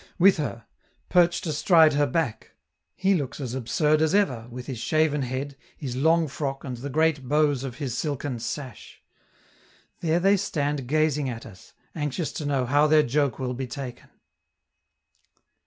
]with 0.27 0.37
her, 0.37 0.65
perched 1.09 1.45
astride 1.45 1.93
her 1.93 2.07
back; 2.07 2.53
he 2.95 3.13
looks 3.13 3.39
as 3.39 3.53
absurd 3.53 4.01
as 4.01 4.15
ever, 4.15 4.47
with 4.49 4.65
his 4.65 4.79
shaven 4.79 5.21
head, 5.21 5.55
his 5.77 5.95
long 5.95 6.27
frock 6.27 6.63
and 6.63 6.77
the 6.77 6.89
great 6.89 7.27
bows 7.29 7.63
of 7.63 7.75
his 7.75 7.95
silken 7.95 8.39
sash. 8.39 9.03
There 9.99 10.19
they 10.19 10.37
stand 10.37 10.87
gazing 10.87 11.29
at 11.29 11.45
us, 11.45 11.73
anxious 11.93 12.31
to 12.31 12.47
know 12.47 12.65
how 12.65 12.87
their 12.87 13.03
joke 13.03 13.37
will 13.37 13.53
be 13.53 13.67
taken. 13.67 14.09